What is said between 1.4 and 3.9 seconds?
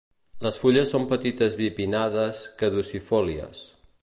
bipinnades, caducifòlies.